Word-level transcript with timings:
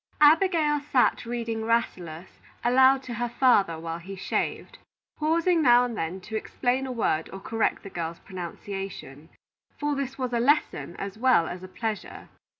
Abigail 0.19 0.79
sat 0.91 1.27
reading 1.27 1.61
"Rasselas" 1.61 2.39
aloud 2.63 3.03
to 3.03 3.13
her 3.13 3.29
father 3.29 3.77
while 3.77 3.99
he 3.99 4.15
shaved, 4.15 4.79
pausing 5.19 5.61
now 5.61 5.85
and 5.85 5.95
then 5.95 6.19
to 6.21 6.35
explain 6.35 6.87
a 6.87 6.91
word 6.91 7.29
or 7.31 7.39
correct 7.39 7.83
the 7.83 7.89
girl's 7.91 8.17
pronunciation; 8.17 9.29
for 9.79 9.93
this 9.95 10.17
was 10.17 10.33
a 10.33 10.39
lesson, 10.39 10.95
as 10.95 11.19
well 11.19 11.45
as 11.47 11.61
a 11.61 11.67
pleasure. 11.67 12.29